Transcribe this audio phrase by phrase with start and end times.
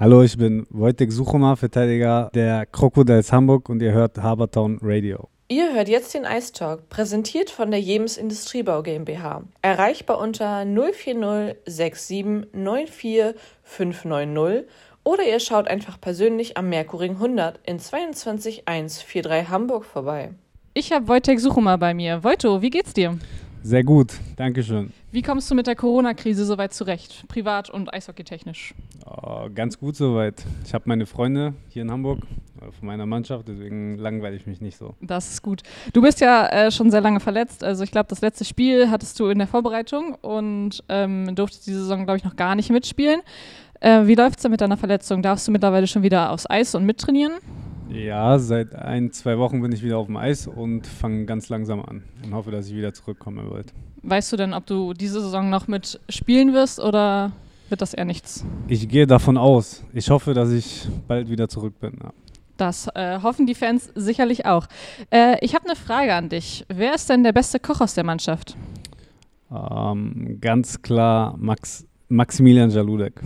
[0.00, 5.28] Hallo, ich bin Wojtek Suchoma, Verteidiger der Crocodiles Hamburg und ihr hört Habertown Radio.
[5.48, 9.42] Ihr hört jetzt den Ice Talk, präsentiert von der Jemes Industriebau GmbH.
[9.60, 13.34] Erreichbar unter 040 67 94
[13.64, 14.68] 590
[15.02, 20.30] oder ihr schaut einfach persönlich am Merkuring 100 in 22143 Hamburg vorbei.
[20.74, 22.22] Ich habe Wojtek Suchuma bei mir.
[22.22, 23.18] Wojto, wie geht's dir?
[23.62, 24.92] Sehr gut, Dankeschön.
[25.10, 28.74] Wie kommst du mit der Corona-Krise soweit zurecht, privat und eishockeytechnisch?
[29.04, 30.44] Oh, ganz gut soweit.
[30.64, 32.20] Ich habe meine Freunde hier in Hamburg
[32.58, 34.94] von meiner Mannschaft, deswegen langweile ich mich nicht so.
[35.00, 35.62] Das ist gut.
[35.92, 37.64] Du bist ja äh, schon sehr lange verletzt.
[37.64, 41.80] Also ich glaube, das letzte Spiel hattest du in der Vorbereitung und ähm, durftest diese
[41.80, 43.20] Saison, glaube ich, noch gar nicht mitspielen.
[43.80, 45.22] Äh, wie läuft es denn mit deiner Verletzung?
[45.22, 47.34] Darfst du mittlerweile schon wieder aufs Eis und mittrainieren?
[47.90, 51.80] Ja, seit ein, zwei Wochen bin ich wieder auf dem Eis und fange ganz langsam
[51.80, 53.72] an und hoffe, dass ich wieder zurückkomme bald.
[54.02, 57.32] Weißt du denn, ob du diese Saison noch mit spielen wirst oder
[57.68, 58.44] wird das eher nichts?
[58.68, 59.84] Ich gehe davon aus.
[59.92, 61.98] Ich hoffe, dass ich bald wieder zurück bin.
[62.02, 62.12] Ja.
[62.56, 64.66] Das äh, hoffen die Fans sicherlich auch.
[65.10, 66.64] Äh, ich habe eine Frage an dich.
[66.68, 68.56] Wer ist denn der beste Koch aus der Mannschaft?
[69.50, 73.20] Ähm, ganz klar Max, Maximilian Jaludek.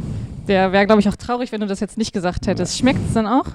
[0.47, 2.79] Der wäre, glaube ich, auch traurig, wenn du das jetzt nicht gesagt hättest.
[2.79, 3.47] Schmeckt es dann auch?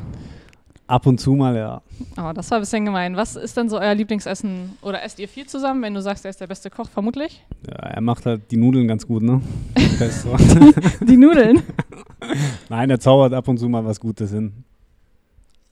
[0.87, 1.81] Ab und zu mal, ja.
[2.17, 3.17] Oh, das war ein bisschen gemein.
[3.17, 4.77] Was ist denn so euer Lieblingsessen?
[4.81, 7.43] Oder esst ihr viel zusammen, wenn du sagst, er ist der beste Koch, vermutlich?
[7.67, 9.41] ja er macht halt die Nudeln ganz gut, ne?
[11.01, 11.61] die Nudeln?
[12.69, 14.63] Nein, er zaubert ab und zu mal was Gutes hin.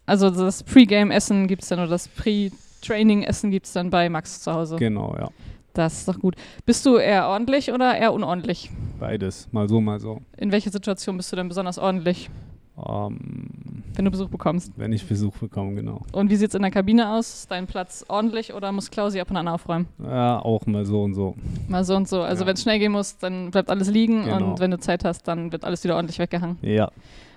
[0.06, 4.54] Also das Pre-Game-Essen gibt es dann oder das Pre-Training-Essen gibt es dann bei Max zu
[4.54, 4.76] Hause?
[4.76, 5.30] Genau, ja.
[5.74, 6.36] Das ist doch gut.
[6.66, 8.70] Bist du eher ordentlich oder eher unordentlich?
[9.00, 10.22] Beides, mal so, mal so.
[10.38, 12.30] In welcher Situation bist du denn besonders ordentlich?
[12.78, 13.55] Ähm,
[13.94, 14.72] wenn du Besuch bekommst.
[14.76, 16.02] Wenn ich Besuch bekomme, genau.
[16.12, 17.34] Und wie sieht es in der Kabine aus?
[17.34, 19.88] Ist dein Platz ordentlich oder muss Klausi ab und an aufräumen?
[20.04, 21.36] Ja, auch mal so und so.
[21.68, 22.22] Mal so und so.
[22.22, 22.48] Also ja.
[22.48, 24.52] wenn es schnell gehen muss, dann bleibt alles liegen genau.
[24.52, 26.58] und wenn du Zeit hast, dann wird alles wieder ordentlich weggehangen.
[26.62, 26.92] Ja.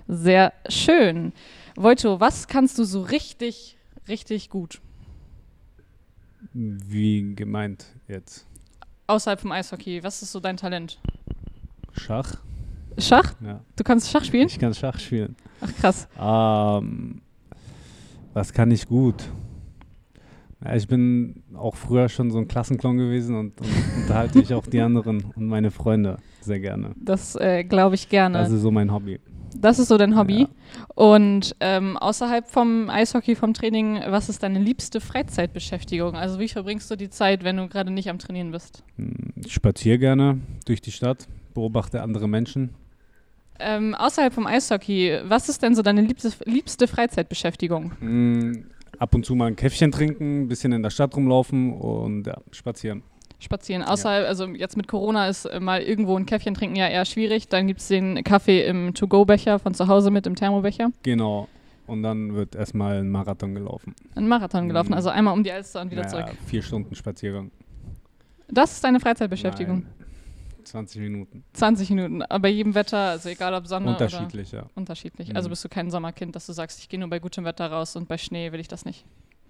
[0.07, 1.33] Sehr schön.
[1.75, 3.77] Voito, was kannst du so richtig,
[4.07, 4.81] richtig gut?
[6.53, 8.45] Wie gemeint jetzt?
[9.07, 10.99] Außerhalb vom Eishockey, was ist so dein Talent?
[11.93, 12.37] Schach.
[13.01, 13.33] Schach?
[13.43, 13.61] Ja.
[13.75, 14.47] Du kannst Schach spielen?
[14.47, 15.35] Ich kann Schach spielen.
[15.61, 16.07] Ach krass.
[16.19, 17.21] Ähm,
[18.33, 19.23] was kann ich gut?
[20.63, 23.69] Ja, ich bin auch früher schon so ein Klassenclown gewesen und, und
[24.01, 26.91] unterhalte ich auch die anderen und meine Freunde sehr gerne.
[26.97, 28.37] Das äh, glaube ich gerne.
[28.37, 29.19] Das ist so mein Hobby.
[29.55, 30.41] Das ist so dein Hobby.
[30.41, 30.47] Ja.
[30.95, 36.15] Und ähm, außerhalb vom Eishockey, vom Training, was ist deine liebste Freizeitbeschäftigung?
[36.15, 38.83] Also wie verbringst du die Zeit, wenn du gerade nicht am Trainieren bist?
[38.97, 42.71] Hm, ich spaziere gerne durch die Stadt, beobachte andere Menschen.
[43.59, 47.91] Ähm, außerhalb vom Eishockey, was ist denn so deine liebste, liebste Freizeitbeschäftigung?
[47.99, 48.63] Mm,
[48.97, 52.37] ab und zu mal ein Käffchen trinken, ein bisschen in der Stadt rumlaufen und ja,
[52.51, 53.03] spazieren.
[53.39, 53.83] Spazieren.
[53.83, 54.27] Außerhalb, ja.
[54.27, 57.47] also jetzt mit Corona ist mal irgendwo ein Käffchen trinken ja eher schwierig.
[57.47, 60.91] Dann gibt es den Kaffee im To-Go-Becher von zu Hause mit im Thermobecher.
[61.03, 61.47] Genau.
[61.87, 63.95] Und dann wird erstmal ein Marathon gelaufen.
[64.15, 64.95] Ein Marathon gelaufen, mhm.
[64.95, 66.37] also einmal um die Alster und wieder naja, zurück.
[66.45, 67.49] Vier Stunden Spaziergang.
[68.47, 69.83] Das ist deine Freizeitbeschäftigung?
[69.83, 69.98] Nein.
[70.69, 71.43] 20 Minuten.
[71.53, 74.69] 20 Minuten, bei jedem Wetter, also egal ob Sonne Unterschiedlich, oder ja.
[74.75, 75.35] Unterschiedlich.
[75.35, 75.51] Also mhm.
[75.51, 78.07] bist du kein Sommerkind, dass du sagst, ich gehe nur bei gutem Wetter raus und
[78.07, 79.05] bei Schnee will ich das nicht.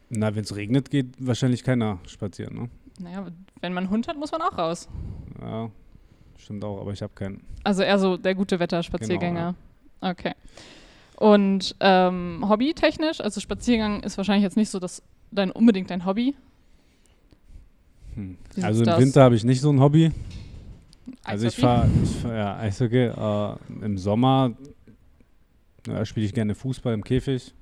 [0.10, 2.70] Na, wenn es regnet, geht wahrscheinlich keiner spazieren, ne?
[3.00, 3.28] Naja,
[3.62, 4.90] wenn man einen Hund hat, muss man auch raus.
[5.42, 5.70] Ja,
[6.38, 7.42] stimmt auch, aber ich habe keinen.
[7.64, 9.56] Also eher so der gute Wetter-Spaziergänger.
[9.56, 9.56] Genau,
[10.02, 10.12] ja.
[10.12, 10.34] Okay.
[11.16, 16.34] Und ähm, hobbytechnisch, also Spaziergang ist wahrscheinlich jetzt nicht so das dein unbedingt dein Hobby.
[18.16, 18.38] Hm.
[18.62, 20.12] Also im Winter habe ich nicht so ein Hobby.
[21.24, 21.88] Also ich fahre,
[22.22, 23.08] fahr, ja, Eishockey.
[23.08, 24.56] Äh, Im Sommer
[25.88, 27.54] ja, spiele ich gerne Fußball im Käfig.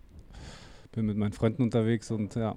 [0.92, 2.56] Bin mit meinen Freunden unterwegs und ja.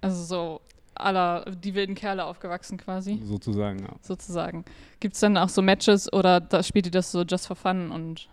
[0.00, 0.60] Also so
[0.94, 3.20] aller die wilden Kerle aufgewachsen quasi.
[3.24, 3.94] Sozusagen, ja.
[4.02, 4.64] Sozusagen.
[4.98, 7.90] Gibt es dann auch so Matches oder da spielt ihr das so just for fun
[7.90, 8.28] und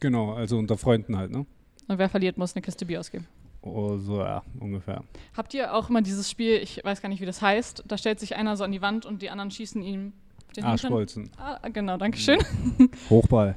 [0.00, 1.44] Genau, also unter Freunden halt, ne?
[1.88, 3.26] Und wer verliert, muss eine Kiste Bier ausgeben.
[3.62, 5.02] Oh, so, ja, ungefähr.
[5.36, 8.20] Habt ihr auch immer dieses Spiel, ich weiß gar nicht, wie das heißt, da stellt
[8.20, 10.12] sich einer so an die Wand und die anderen schießen ihm
[10.58, 11.30] den Arschbolzen.
[11.36, 12.38] Ah, genau, danke schön.
[13.10, 13.56] Hochball.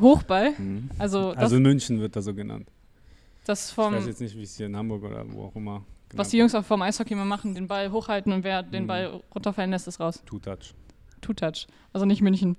[0.00, 0.52] Hochball?
[0.58, 0.90] Mhm.
[0.98, 2.68] Also, also in München wird das so genannt.
[3.44, 5.84] Das vom ich weiß jetzt nicht, wie es hier in Hamburg oder wo auch immer.
[6.14, 8.86] Was die Jungs auch vom Eishockey immer machen, den Ball hochhalten und wer den mhm.
[8.86, 10.22] Ball runterfallen lässt, ist raus.
[10.26, 10.74] Two-Touch.
[11.20, 11.66] Two-Touch.
[11.92, 12.56] Also nicht München.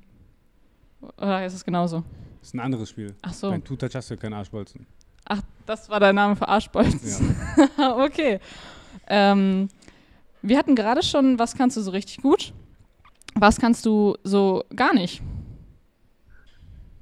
[1.18, 2.04] Oder ist es genauso?
[2.40, 3.14] Das ist ein anderes Spiel.
[3.22, 3.50] Ach so.
[3.50, 4.88] Beim Two-Touch hast du keinen Arschbolzen.
[5.26, 7.36] Ach, das war der Name für Arschbolzen.
[7.78, 7.98] Ja.
[8.04, 8.40] okay.
[9.08, 9.70] Ähm,
[10.42, 12.54] wir hatten gerade schon, was kannst du so richtig gut?
[13.36, 15.22] Was kannst du so gar nicht?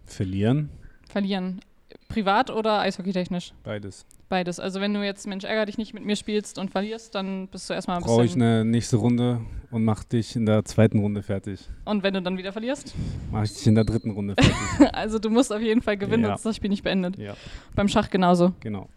[0.05, 0.69] Verlieren.
[1.09, 1.61] Verlieren.
[2.07, 3.53] Privat oder eishockeytechnisch?
[3.63, 4.05] Beides.
[4.27, 4.59] Beides.
[4.59, 7.69] Also wenn du jetzt Mensch ärger dich nicht mit mir spielst und verlierst, dann bist
[7.69, 9.41] du erstmal ein Brauche ich eine nächste Runde
[9.71, 11.67] und mach dich in der zweiten Runde fertig.
[11.85, 12.93] Und wenn du dann wieder verlierst?
[13.31, 14.93] Mach ich dich in der dritten Runde fertig.
[14.93, 16.29] also du musst auf jeden Fall gewinnen, ja.
[16.29, 17.17] sonst ist das Spiel nicht beendet.
[17.17, 17.35] Ja.
[17.75, 18.53] Beim Schach genauso.
[18.61, 18.89] Genau.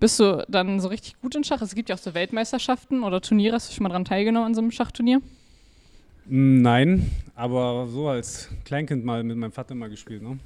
[0.00, 1.62] Bist du dann so richtig gut in Schach?
[1.62, 3.54] Es gibt ja auch so Weltmeisterschaften oder Turniere.
[3.54, 5.20] Hast du schon mal daran teilgenommen an so einem Schachturnier?
[6.26, 10.38] Nein, aber so als Kleinkind mal mit meinem Vater mal gespielt, ne?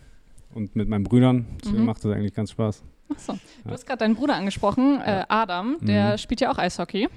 [0.54, 1.46] Und mit meinen Brüdern.
[1.62, 1.86] Deswegen mhm.
[1.86, 2.82] macht das eigentlich ganz Spaß.
[3.10, 3.32] Achso.
[3.32, 3.38] Du
[3.69, 3.75] ja.
[3.75, 6.19] hast gerade deinen Bruder angesprochen, äh, Adam, der mhm.
[6.19, 7.08] spielt ja auch Eishockey.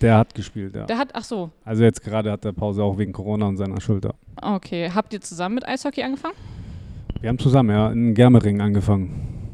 [0.00, 0.86] Der hat gespielt, ja.
[0.86, 1.50] Der hat, ach so.
[1.64, 4.14] Also jetzt gerade hat er Pause auch wegen Corona und seiner Schulter.
[4.40, 4.90] Okay.
[4.92, 6.34] Habt ihr zusammen mit Eishockey angefangen?
[7.20, 9.50] Wir haben zusammen, ja, in Germering angefangen.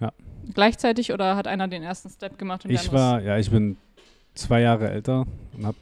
[0.00, 0.10] Ja.
[0.52, 2.64] Gleichzeitig oder hat einer den ersten Step gemacht?
[2.64, 3.76] Und ich war, ja, ich bin
[4.34, 5.26] zwei Jahre älter
[5.56, 5.76] und habe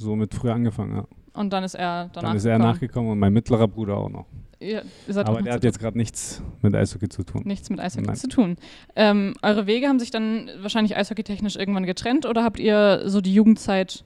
[0.00, 1.04] somit früher angefangen, ja.
[1.32, 2.72] Und dann ist er danach Dann ist er gekommen.
[2.72, 4.26] nachgekommen und mein mittlerer Bruder auch noch.
[4.58, 4.82] Ihr,
[5.14, 7.42] Aber der hat jetzt gerade nichts mit Eishockey zu tun.
[7.46, 8.16] Nichts mit Eishockey Nein.
[8.16, 8.56] zu tun.
[8.94, 13.32] Ähm, eure Wege haben sich dann wahrscheinlich eishockeytechnisch irgendwann getrennt oder habt ihr so die
[13.32, 14.04] Jugendzeit,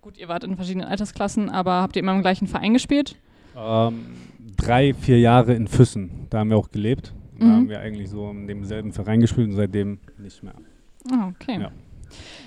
[0.00, 3.16] gut, ihr wart in verschiedenen Altersklassen, aber habt ihr immer im gleichen Verein gespielt?
[3.54, 4.06] Ähm,
[4.56, 6.28] drei, vier Jahre in Füssen.
[6.30, 7.12] Da haben wir auch gelebt.
[7.38, 7.52] Da mhm.
[7.52, 10.54] haben wir eigentlich so in demselben Verein gespielt und seitdem nicht mehr.
[11.12, 11.60] Ah, okay.
[11.60, 11.72] Ja.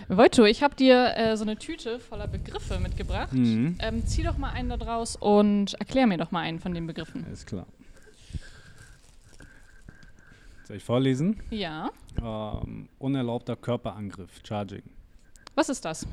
[0.07, 3.33] Wojto, ich habe dir äh, so eine Tüte voller Begriffe mitgebracht.
[3.33, 3.77] Mhm.
[3.79, 6.87] Ähm, zieh doch mal einen da draus und erklär mir doch mal einen von den
[6.87, 7.25] Begriffen.
[7.31, 7.65] Ist klar.
[10.65, 11.41] Soll ich vorlesen?
[11.49, 11.91] Ja.
[12.21, 14.83] Ähm, unerlaubter Körperangriff, Charging.
[15.55, 16.07] Was ist das?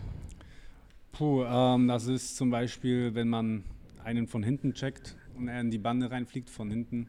[1.13, 3.65] Puh, ähm, das ist zum Beispiel, wenn man
[4.05, 7.09] einen von hinten checkt und er in die Bande reinfliegt von hinten,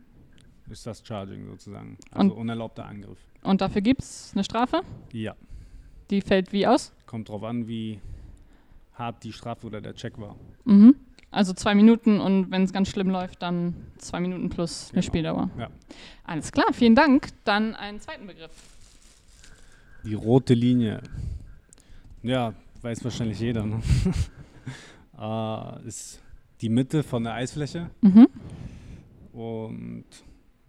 [0.70, 1.98] ist das Charging sozusagen.
[2.12, 3.20] Also und, unerlaubter Angriff.
[3.44, 4.82] Und dafür gibt es eine Strafe?
[5.12, 5.36] Ja.
[6.12, 6.92] Die fällt wie aus?
[7.06, 8.00] Kommt drauf an, wie
[8.94, 10.36] hart die Strafe oder der Check war.
[10.66, 10.96] Mhm.
[11.32, 15.06] Also zwei Minuten und wenn es ganz schlimm läuft, dann zwei Minuten plus eine genau.
[15.08, 15.50] Spieldauer.
[15.58, 15.70] Ja.
[16.26, 17.30] Alles klar, vielen Dank.
[17.46, 18.52] Dann einen zweiten Begriff.
[20.04, 21.02] Die rote Linie.
[22.22, 23.66] Ja, weiß wahrscheinlich jeder.
[23.66, 23.82] Ne?
[25.18, 26.22] äh, ist
[26.60, 27.90] die Mitte von der Eisfläche.
[28.02, 28.28] Mhm.
[29.32, 30.06] Und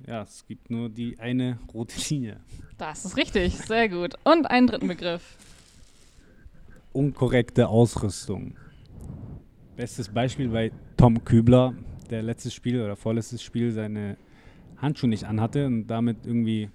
[0.06, 2.40] ja, es gibt nur die eine rote Linie.
[2.78, 4.14] Das ist richtig, sehr gut.
[4.24, 5.36] Und einen dritten Begriff.
[6.92, 8.56] Unkorrekte Ausrüstung.
[9.76, 11.74] Bestes Beispiel bei Tom Kübler,
[12.10, 14.16] der letztes Spiel oder vorletztes Spiel seine
[14.76, 16.68] Handschuhe nicht anhatte und damit irgendwie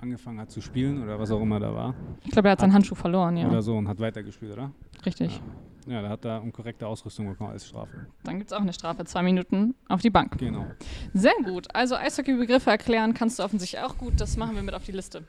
[0.00, 1.94] angefangen hat zu spielen oder was auch immer da war.
[2.24, 3.48] Ich glaube, er hat, hat seinen Handschuh verloren, ja.
[3.48, 4.70] Oder so und hat weitergespielt, oder?
[5.04, 5.36] Richtig.
[5.36, 5.42] Ja.
[5.88, 8.06] Ja, da hat er unkorrekte Ausrüstung bekommen als Strafe.
[8.24, 10.36] Dann gibt es auch eine Strafe, zwei Minuten auf die Bank.
[10.38, 10.66] Genau.
[11.14, 11.74] Sehr gut.
[11.74, 14.20] Also Eishockey-Begriffe erklären kannst du offensichtlich auch gut.
[14.20, 15.24] Das machen wir mit auf die Liste.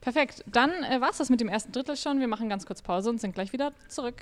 [0.00, 0.44] Perfekt.
[0.46, 2.18] Dann äh, war es das mit dem ersten Drittel schon.
[2.18, 4.16] Wir machen ganz kurz Pause und sind gleich wieder zurück.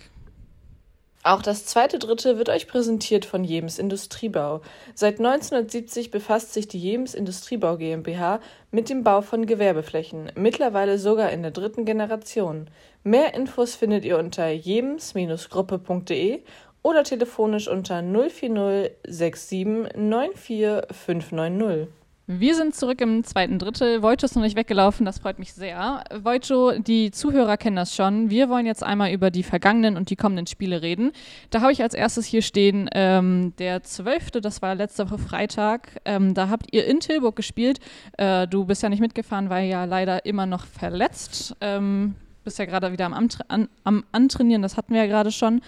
[1.27, 4.61] Auch das zweite Drittel wird euch präsentiert von Jems Industriebau.
[4.95, 8.41] Seit 1970 befasst sich die Jems Industriebau GmbH
[8.71, 12.69] mit dem Bau von Gewerbeflächen, mittlerweile sogar in der dritten Generation.
[13.07, 16.41] Mehr Infos findet ihr unter jems-gruppe.de
[16.83, 19.95] oder telefonisch unter 040 67
[20.41, 21.89] 94 590.
[22.27, 24.03] Wir sind zurück im zweiten Drittel.
[24.03, 26.03] Wojto ist noch nicht weggelaufen, das freut mich sehr.
[26.23, 28.31] Wojto, die Zuhörer kennen das schon.
[28.31, 31.13] Wir wollen jetzt einmal über die vergangenen und die kommenden Spiele reden.
[31.51, 36.01] Da habe ich als erstes hier stehen, ähm, der 12., das war letzte Woche Freitag.
[36.07, 37.81] Ähm, da habt ihr in Tilburg gespielt.
[38.17, 41.55] Äh, du bist ja nicht mitgefahren, weil ja leider immer noch verletzt.
[41.61, 45.33] Ähm, bist ja gerade wieder am, Antra an, am Antrainieren, das hatten wir ja gerade
[45.33, 45.61] schon.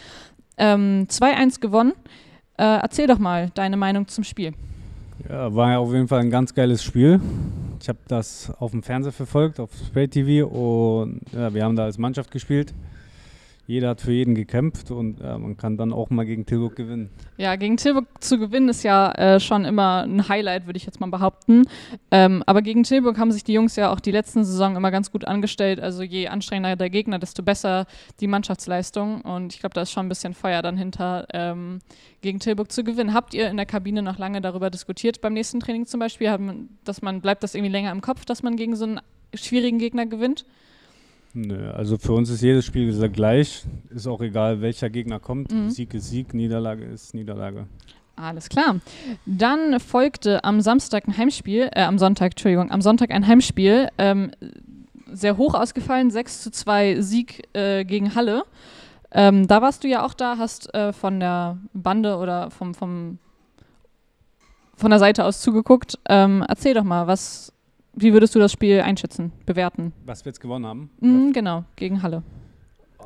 [0.58, 1.92] Ähm, 2-1 gewonnen.
[2.58, 4.52] Äh, erzähl doch mal deine Meinung zum Spiel.
[5.28, 7.20] Ja, war ja auf jeden Fall ein ganz geiles Spiel.
[7.80, 11.84] Ich habe das auf dem Fernseher verfolgt, auf Spray TV und ja, wir haben da
[11.84, 12.72] als Mannschaft gespielt
[13.66, 17.10] jeder hat für jeden gekämpft und äh, man kann dann auch mal gegen Tilburg gewinnen.
[17.36, 21.00] Ja, gegen Tilburg zu gewinnen ist ja äh, schon immer ein Highlight, würde ich jetzt
[21.00, 21.64] mal behaupten.
[22.12, 25.10] Ähm, aber gegen Tilburg haben sich die Jungs ja auch die letzten Saison immer ganz
[25.10, 25.80] gut angestellt.
[25.80, 27.86] Also je anstrengender der Gegner, desto besser
[28.20, 29.22] die Mannschaftsleistung.
[29.22, 31.80] Und ich glaube, da ist schon ein bisschen Feuer dann hinter, ähm,
[32.20, 33.14] gegen Tilburg zu gewinnen.
[33.14, 36.78] Habt ihr in der Kabine noch lange darüber diskutiert, beim nächsten Training zum Beispiel, haben,
[36.84, 39.00] dass man, bleibt das irgendwie länger im Kopf, dass man gegen so einen
[39.34, 40.46] schwierigen Gegner gewinnt?
[41.38, 43.64] Nö, also für uns ist jedes Spiel gleich.
[43.90, 45.52] Ist auch egal, welcher Gegner kommt.
[45.52, 45.68] Mhm.
[45.68, 47.66] Sieg ist Sieg, Niederlage ist Niederlage.
[48.16, 48.76] Alles klar.
[49.26, 53.90] Dann folgte am Samstag ein Heimspiel, äh, am Sonntag, Entschuldigung, am Sonntag ein Heimspiel.
[53.98, 54.30] Ähm,
[55.12, 58.44] sehr hoch ausgefallen, 6 zu 2 Sieg äh, gegen Halle.
[59.12, 63.18] Ähm, da warst du ja auch da, hast äh, von der Bande oder vom, vom,
[64.74, 65.98] von der Seite aus zugeguckt.
[66.08, 67.52] Ähm, erzähl doch mal, was
[67.96, 69.92] wie würdest du das Spiel einschätzen, bewerten?
[70.04, 70.90] Was wir jetzt gewonnen haben?
[71.00, 72.22] Mhm, genau, gegen Halle.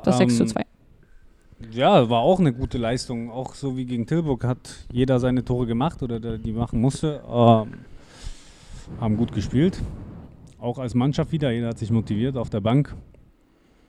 [0.03, 0.65] Das ähm, 6 zu 2.
[1.71, 3.29] Ja, war auch eine gute Leistung.
[3.29, 7.21] Auch so wie gegen Tilburg hat jeder seine Tore gemacht oder die machen musste.
[7.27, 7.73] Ähm,
[8.99, 9.81] haben gut gespielt.
[10.59, 11.51] auch als Mannschaft wieder.
[11.51, 12.95] Jeder hat sich motiviert auf der Bank.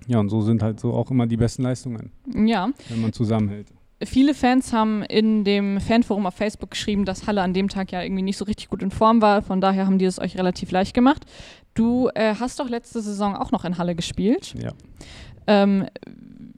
[0.07, 2.13] Ja, und so sind halt so auch immer die besten Leistungen.
[2.27, 2.71] Ja.
[2.89, 3.69] Wenn man zusammenhält.
[4.05, 8.03] Viele Fans haben in dem Fanforum auf Facebook geschrieben, dass Halle an dem Tag ja
[8.03, 9.43] irgendwie nicht so richtig gut in Form war.
[9.43, 11.25] Von daher haben die es euch relativ leicht gemacht.
[11.75, 14.55] Du äh, hast doch letzte Saison auch noch in Halle gespielt.
[14.61, 14.73] Ja.
[15.47, 15.87] Ähm,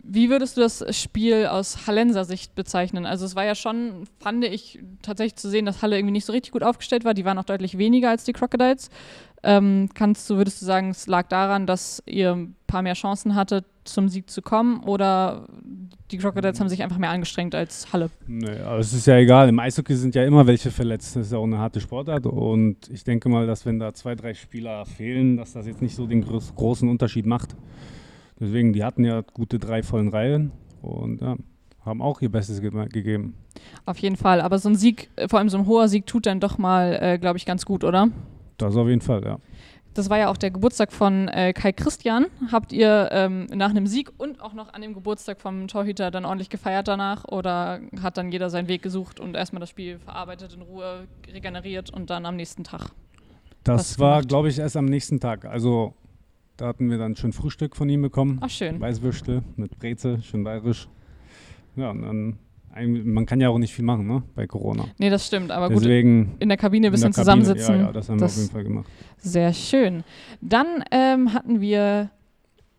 [0.03, 3.07] wie würdest du das Spiel aus Hallenser Sicht bezeichnen?
[3.07, 6.33] Also es war ja schon, fand ich, tatsächlich zu sehen, dass Halle irgendwie nicht so
[6.33, 7.15] richtig gut aufgestellt war.
[7.15, 8.91] Die waren auch deutlich weniger als die Crocodiles.
[9.43, 13.35] Ähm, kannst du, würdest du sagen, es lag daran, dass ihr ein paar mehr Chancen
[13.35, 14.83] hattet, zum Sieg zu kommen?
[14.85, 15.47] Oder
[16.11, 18.11] die Crocodiles haben sich einfach mehr angestrengt als Halle?
[18.27, 19.49] Nee, aber es ist ja egal.
[19.49, 21.17] Im Eishockey sind ja immer welche verletzt.
[21.17, 22.27] Das ist ja auch eine harte Sportart.
[22.27, 25.95] Und ich denke mal, dass wenn da zwei, drei Spieler fehlen, dass das jetzt nicht
[25.95, 27.57] so den großen Unterschied macht.
[28.41, 30.51] Deswegen, die hatten ja gute drei vollen Reihen
[30.83, 31.37] und ja,
[31.85, 33.35] haben auch ihr Bestes ge gegeben.
[33.87, 34.41] Auf jeden Fall.
[34.41, 36.99] Aber so ein Sieg, äh, vor allem so ein hoher Sieg, tut dann doch mal,
[37.01, 38.09] äh, glaube ich, ganz gut, oder?
[38.59, 39.39] Das auf jeden Fall, ja.
[39.95, 42.27] Das war ja auch der Geburtstag von äh, Kai Christian.
[42.51, 46.25] Habt ihr ähm, nach einem Sieg und auch noch an dem Geburtstag vom Torhüter dann
[46.25, 47.25] ordentlich gefeiert danach?
[47.27, 51.91] Oder hat dann jeder seinen Weg gesucht und erstmal das Spiel verarbeitet, in Ruhe regeneriert
[51.91, 52.91] und dann am nächsten Tag?
[53.63, 55.45] Das war, glaube ich, erst am nächsten Tag.
[55.45, 55.95] Also
[56.57, 58.39] da hatten wir dann schön Frühstück von ihm bekommen.
[58.41, 58.81] Ach, schön.
[58.81, 60.89] Weißwürstel mit Breze, schön bayerisch.
[61.77, 62.39] Ja, und dann,
[62.83, 64.87] man kann ja auch nicht viel machen, ne, bei Corona.
[64.99, 67.75] Nee, das stimmt, aber Deswegen gut, in der Kabine ein bisschen zusammensitzen.
[67.77, 68.87] Ja, ja, das haben das wir auf jeden Fall gemacht.
[69.19, 70.05] Sehr schön.
[70.41, 72.11] Dann ähm, hatten wir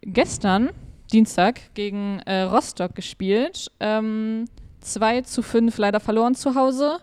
[0.01, 0.69] gestern,
[1.11, 3.71] Dienstag, gegen äh, Rostock gespielt.
[3.79, 4.45] Ähm,
[4.81, 6.99] 2 zu 5 leider verloren zu Hause.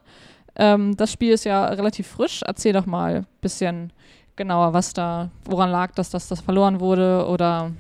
[0.57, 2.43] Ähm, das Spiel ist ja relativ frisch.
[2.47, 3.93] Erzähl doch mal ein bisschen
[4.37, 7.73] genauer, was da, woran lag, dass das, das verloren wurde oder?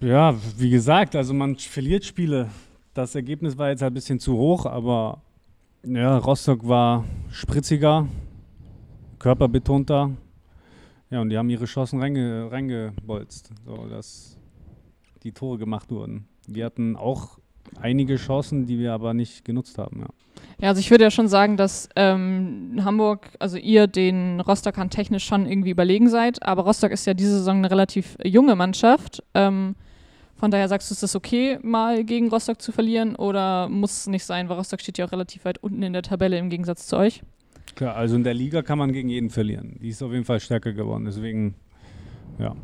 [0.00, 2.50] Ja, wie gesagt, also man verliert Spiele.
[2.96, 5.20] Das Ergebnis war jetzt ein bisschen zu hoch, aber
[5.84, 8.08] ja, Rostock war spritziger,
[9.18, 10.12] körperbetonter.
[11.10, 14.38] Ja, und die haben ihre Chancen reinge, reingebolzt, so dass
[15.24, 16.26] die Tore gemacht wurden.
[16.48, 17.38] Wir hatten auch
[17.82, 20.08] einige Chancen, die wir aber nicht genutzt haben, ja.
[20.58, 25.26] Ja, also ich würde ja schon sagen, dass ähm, Hamburg, also ihr den Rostockern technisch
[25.26, 29.22] schon irgendwie überlegen seid, aber Rostock ist ja diese Saison eine relativ junge Mannschaft.
[29.34, 29.74] Ähm,
[30.36, 34.06] von daher sagst du, ist das okay, mal gegen Rostock zu verlieren oder muss es
[34.06, 36.86] nicht sein, weil Rostock steht ja auch relativ weit unten in der Tabelle im Gegensatz
[36.86, 37.22] zu euch?
[37.74, 39.78] Klar, also in der Liga kann man gegen jeden verlieren.
[39.82, 41.54] Die ist auf jeden Fall stärker geworden, deswegen,
[42.38, 42.54] ja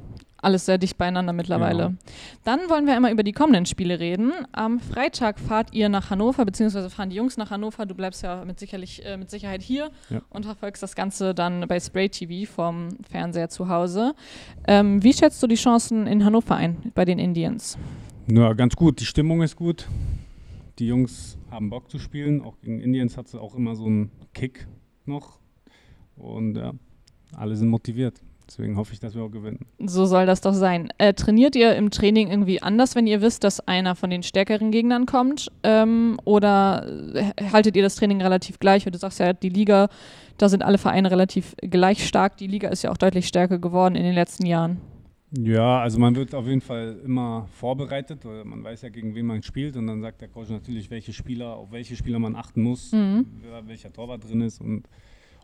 [0.43, 1.85] alles sehr dicht beieinander mittlerweile.
[1.85, 1.99] Genau.
[2.45, 4.33] Dann wollen wir einmal über die kommenden Spiele reden.
[4.51, 7.87] Am Freitag fahrt ihr nach Hannover, beziehungsweise fahren die Jungs nach Hannover.
[7.87, 10.21] Du bleibst ja mit, sicherlich, äh, mit Sicherheit hier ja.
[10.31, 14.15] und verfolgst das Ganze dann bei Spray TV vom Fernseher zu Hause.
[14.67, 17.79] Ähm, wie schätzt du die Chancen in Hannover ein bei den Indians?
[18.27, 19.01] Ja, ganz gut.
[19.01, 19.87] Die Stimmung ist gut.
[20.79, 22.43] Die Jungs haben Bock zu spielen.
[22.43, 24.67] Auch gegen Indians hat es auch immer so einen Kick
[25.07, 25.39] noch.
[26.17, 26.73] Und ja,
[27.37, 28.21] alle sind motiviert.
[28.53, 29.61] Deswegen hoffe ich, dass wir auch gewinnen.
[29.79, 30.91] So soll das doch sein.
[30.99, 34.71] Äh, trainiert ihr im Training irgendwie anders, wenn ihr wisst, dass einer von den stärkeren
[34.71, 35.51] Gegnern kommt?
[35.63, 36.87] Ähm, oder
[37.51, 38.85] haltet ihr das Training relativ gleich?
[38.85, 39.89] Und du sagst ja, die Liga,
[40.37, 42.37] da sind alle Vereine relativ gleich stark.
[42.37, 44.83] Die Liga ist ja auch deutlich stärker geworden in den letzten Jahren.
[45.35, 49.25] Ja, also man wird auf jeden Fall immer vorbereitet, weil man weiß ja, gegen wen
[49.25, 52.61] man spielt und dann sagt der Coach natürlich, welche Spieler, auf welche Spieler man achten
[52.61, 53.25] muss, mhm.
[53.65, 54.87] welcher Torwart drin ist und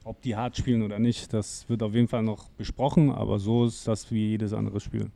[0.08, 3.66] ob die hart spielen oder nicht, das wird auf jeden Fall noch besprochen, aber so
[3.66, 5.10] ist das wie jedes andere Spiel.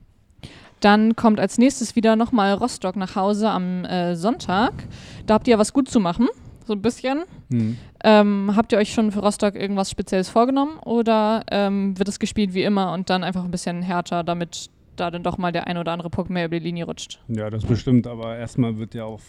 [0.81, 4.75] Dann kommt als nächstes wieder nochmal Rostock nach Hause am äh, Sonntag.
[5.27, 6.29] Da habt ihr ja was gut zu machen,
[6.67, 7.23] so ein bisschen.
[7.49, 7.79] Mhm.
[8.05, 12.53] Ähm, habt ihr euch schon für Rostock irgendwas Spezielles vorgenommen oder ähm, wird es gespielt
[12.53, 15.79] wie immer und dann einfach ein bisschen härter, damit da dann doch mal der ein
[15.79, 17.21] oder andere Puck mehr über die Linie rutscht.
[17.29, 19.23] Ja, das bestimmt, aber erstmal wird ja auf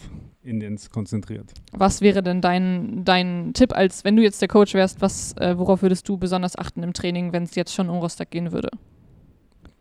[0.43, 1.53] Indiens konzentriert.
[1.71, 5.57] Was wäre denn dein, dein Tipp, als wenn du jetzt der Coach wärst, was, äh,
[5.57, 8.69] worauf würdest du besonders achten im Training, wenn es jetzt schon um Rostock gehen würde?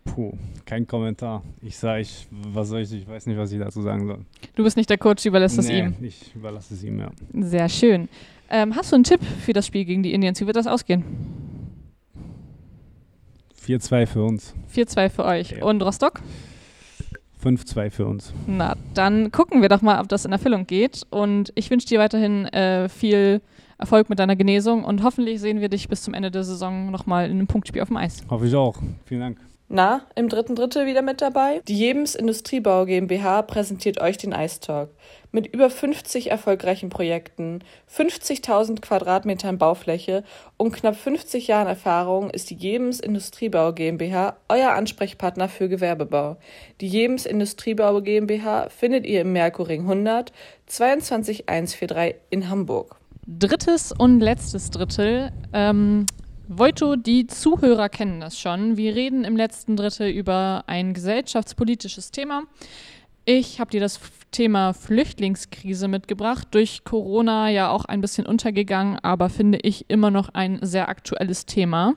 [0.04, 0.32] Puh,
[0.64, 1.42] kein Kommentar.
[1.60, 4.18] Ich sage, ich, was soll ich, ich weiß nicht, was ich dazu sagen soll.
[4.54, 5.94] Du bist nicht der Coach, überlässt es ihm.
[6.00, 7.10] Ich überlasse es ihm, ja.
[7.34, 8.08] Sehr schön.
[8.50, 10.40] Ähm, hast du einen Tipp für das Spiel gegen die Indians?
[10.40, 11.04] Wie wird das ausgehen?
[13.66, 14.54] 4-2 für uns.
[14.74, 15.50] 4-2 für euch.
[15.52, 15.64] Ja.
[15.64, 16.20] Und Rostock?
[17.42, 18.32] 5-2 für uns.
[18.46, 21.02] Na, dann gucken wir doch mal, ob das in Erfüllung geht.
[21.10, 23.40] Und ich wünsche dir weiterhin äh, viel
[23.78, 27.26] Erfolg mit deiner Genesung und hoffentlich sehen wir dich bis zum Ende der Saison nochmal
[27.26, 28.22] in einem Punktspiel auf dem Eis.
[28.30, 28.76] Hoffe ich auch.
[29.06, 29.38] Vielen Dank.
[29.74, 31.62] Na, im dritten Drittel wieder mit dabei?
[31.66, 34.90] Die Jebens Industriebau GmbH präsentiert euch den Ice Talk.
[35.30, 37.60] Mit über 50 erfolgreichen Projekten,
[37.90, 40.24] 50.000 Quadratmetern Baufläche
[40.58, 46.36] und knapp 50 Jahren Erfahrung ist die Jebens Industriebau GmbH euer Ansprechpartner für Gewerbebau.
[46.82, 50.32] Die Jebens Industriebau GmbH findet ihr im Merkuring 100
[50.66, 52.96] 22143 in Hamburg.
[53.26, 55.32] Drittes und letztes Drittel.
[55.54, 56.04] Ähm
[56.58, 58.76] Voito, die Zuhörer kennen das schon.
[58.76, 62.42] Wir reden im letzten Drittel über ein gesellschaftspolitisches Thema.
[63.24, 64.00] Ich habe dir das
[64.32, 66.48] Thema Flüchtlingskrise mitgebracht.
[66.50, 71.46] Durch Corona ja auch ein bisschen untergegangen, aber finde ich immer noch ein sehr aktuelles
[71.46, 71.94] Thema.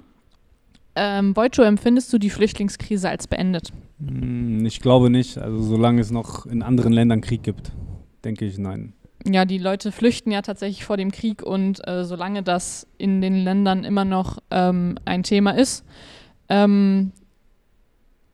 [0.95, 3.73] Ähm, Voito, empfindest du die Flüchtlingskrise als beendet?
[3.99, 5.37] Hm, ich glaube nicht.
[5.37, 7.71] Also solange es noch in anderen Ländern Krieg gibt,
[8.23, 8.93] denke ich nein
[9.27, 13.35] ja, die Leute flüchten ja tatsächlich vor dem Krieg und äh, solange das in den
[13.43, 15.83] Ländern immer noch ähm, ein Thema ist,
[16.49, 17.11] ähm,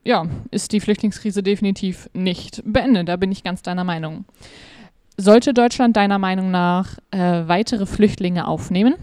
[0.03, 3.07] ja, ist die Flüchtlingskrise definitiv nicht beendet.
[3.07, 4.25] Da bin ich ganz deiner Meinung.
[5.17, 8.95] Sollte Deutschland deiner Meinung nach äh, weitere Flüchtlinge aufnehmen?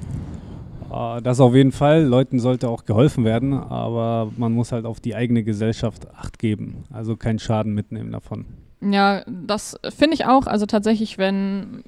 [0.91, 2.03] Uh, das auf jeden Fall.
[2.03, 6.85] Leuten sollte auch geholfen werden, aber man muss halt auf die eigene Gesellschaft Acht geben.
[6.91, 8.47] Also keinen Schaden mitnehmen davon.
[8.81, 10.47] Ja, das finde ich auch.
[10.47, 11.83] Also tatsächlich, wenn,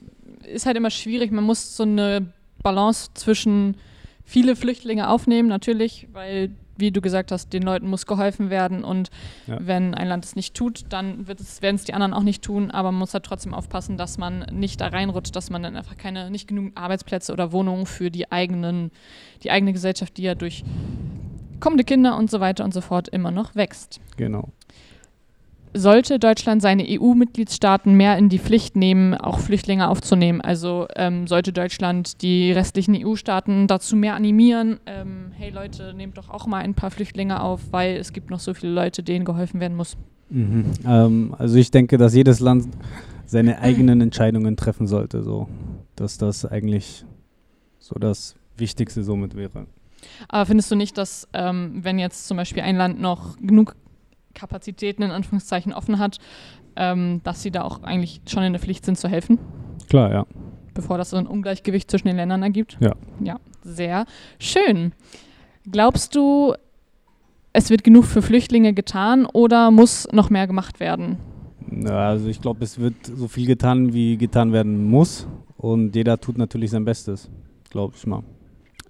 [0.45, 1.31] ist halt immer schwierig.
[1.31, 2.33] Man muss so eine
[2.63, 3.77] Balance zwischen
[4.25, 9.11] viele Flüchtlinge aufnehmen, natürlich, weil, wie du gesagt hast, den Leuten muss geholfen werden und
[9.47, 9.59] ja.
[9.61, 12.93] wenn ein Land es nicht tut, dann werden es die anderen auch nicht tun, aber
[12.93, 16.31] man muss halt trotzdem aufpassen, dass man nicht da reinrutscht, dass man dann einfach keine,
[16.31, 18.93] nicht genug Arbeitsplätze oder Wohnungen für die eigenen,
[19.43, 20.65] die eigene Gesellschaft, die ja durch
[21.59, 24.01] kommende Kinder und so weiter und so fort immer noch wächst.
[24.17, 24.51] Genau
[25.73, 30.41] sollte Deutschland seine EU-Mitgliedstaaten mehr in die Pflicht nehmen, auch Flüchtlinge aufzunehmen.
[30.41, 36.29] Also ähm, sollte Deutschland die restlichen EU-Staaten dazu mehr animieren, ähm, hey Leute, nehmt doch
[36.31, 39.61] auch mal ein paar Flüchtlinge auf, weil es gibt noch so viele Leute, denen geholfen
[39.61, 39.97] werden muss.
[40.29, 40.67] Mhm.
[40.87, 42.69] Ähm, also ich denke, dass jedes Land
[43.27, 45.49] seine eigenen Entscheidungen treffen sollte, so
[45.97, 47.05] dass das eigentlich
[47.79, 49.67] so das Wichtigste somit wäre.
[50.29, 53.77] Aber findest du nicht, dass ähm, wenn jetzt zum Beispiel ein Land noch genug
[54.35, 56.19] Kapazitäten in Anführungszeichen offen hat,
[56.77, 59.39] ähm, dass sie da auch eigentlich schon in der Pflicht sind zu helfen.
[59.89, 60.27] Klar, ja.
[60.75, 62.79] Bevor das so ein Ungleichgewicht zwischen den Ländern ergibt.
[62.81, 62.95] Ja.
[63.23, 64.07] Ja, sehr
[64.39, 64.93] schön.
[65.71, 66.55] Glaubst du,
[67.53, 71.19] es wird genug für Flüchtlinge getan oder muss noch mehr gemacht werden?
[71.85, 75.27] Also ich glaube, es wird so viel getan, wie getan werden muss.
[75.57, 77.29] Und jeder tut natürlich sein Bestes,
[77.69, 78.23] glaube ich mal.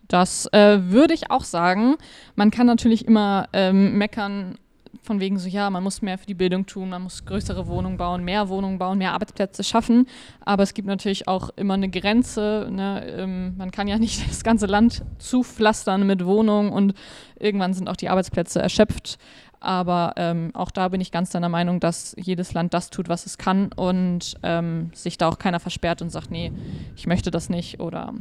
[0.09, 1.97] Das äh, würde ich auch sagen.
[2.37, 4.57] Man kann natürlich immer ähm, meckern
[5.03, 7.97] von wegen so, ja, man muss mehr für die Bildung tun, man muss größere Wohnungen
[7.97, 10.07] bauen, mehr Wohnungen bauen, mehr Arbeitsplätze schaffen.
[10.41, 12.69] Aber es gibt natürlich auch immer eine Grenze.
[12.71, 13.05] Ne?
[13.07, 16.95] Ähm, man kann ja nicht das ganze Land zupflastern mit Wohnungen und
[17.39, 19.19] irgendwann sind auch die Arbeitsplätze erschöpft.
[19.61, 23.27] Aber ähm, auch da bin ich ganz deiner Meinung, dass jedes Land das tut, was
[23.27, 26.51] es kann und ähm, sich da auch keiner versperrt und sagt, nee,
[26.97, 28.15] ich möchte das nicht oder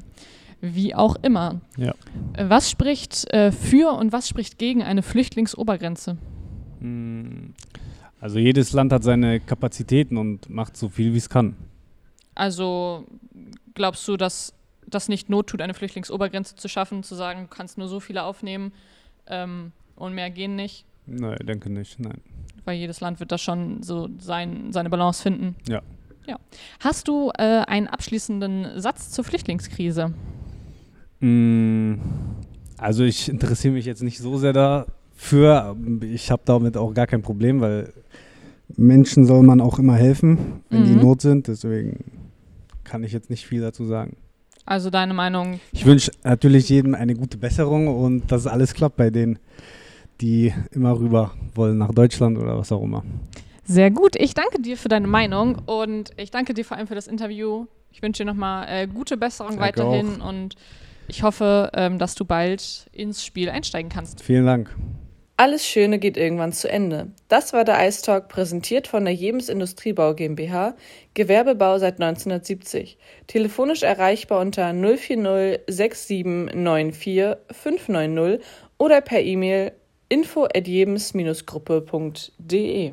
[0.61, 1.61] wie auch immer.
[1.77, 1.93] Ja.
[2.37, 6.17] Was spricht äh, für und was spricht gegen eine Flüchtlingsobergrenze?
[6.79, 7.53] Hm.
[8.21, 11.55] Also jedes Land hat seine Kapazitäten und macht so viel, wie es kann.
[12.35, 13.05] Also
[13.73, 14.53] glaubst du, dass
[14.87, 18.23] das nicht Not tut, eine Flüchtlingsobergrenze zu schaffen, zu sagen, du kannst nur so viele
[18.23, 18.73] aufnehmen
[19.27, 20.85] ähm, und mehr gehen nicht?
[21.05, 22.21] Nein, denke nicht, nein.
[22.65, 25.55] Weil jedes Land wird da schon so sein, seine Balance finden.
[25.67, 25.81] Ja.
[26.27, 26.37] ja.
[26.79, 30.13] Hast du äh, einen abschließenden Satz zur Flüchtlingskrise?
[31.19, 31.95] Mm,
[32.77, 34.85] also ich interessiere mich jetzt nicht so sehr da,
[35.19, 35.75] für.
[36.01, 37.93] Ich habe damit auch gar kein Problem, weil
[38.77, 40.85] Menschen soll man auch immer helfen, wenn mhm.
[40.85, 41.47] die in Not sind.
[41.47, 42.05] Deswegen
[42.85, 44.15] kann ich jetzt nicht viel dazu sagen.
[44.65, 45.59] Also deine Meinung?
[45.71, 49.39] Ich wünsche natürlich jedem eine gute Besserung und dass alles klappt bei denen,
[50.21, 53.03] die immer rüber wollen nach Deutschland oder was auch immer.
[53.65, 54.15] Sehr gut.
[54.15, 57.65] Ich danke dir für deine Meinung und ich danke dir vor allem für das Interview.
[57.91, 60.29] Ich wünsche dir nochmal äh, gute Besserung danke weiterhin auch.
[60.29, 60.55] und
[61.07, 64.21] ich hoffe, ähm, dass du bald ins Spiel einsteigen kannst.
[64.21, 64.75] Vielen Dank.
[65.39, 67.13] Alles Schöne geht irgendwann zu Ende.
[67.29, 70.75] Das war der Ice Talk, präsentiert von der Jebens Industriebau GmbH,
[71.13, 72.97] Gewerbebau seit 1970.
[73.27, 78.45] Telefonisch erreichbar unter 040 6794 590
[78.77, 79.71] oder per E-Mail
[80.09, 82.91] info at jebens-gruppe.de.